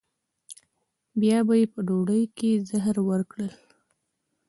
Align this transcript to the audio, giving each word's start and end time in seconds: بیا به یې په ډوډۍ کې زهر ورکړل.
بیا 1.21 1.37
به 1.47 1.53
یې 1.59 1.65
په 1.73 1.79
ډوډۍ 1.87 2.23
کې 2.37 2.51
زهر 2.69 2.95
ورکړل. 3.09 3.51